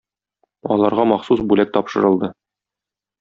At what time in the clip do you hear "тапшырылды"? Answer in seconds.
1.79-2.31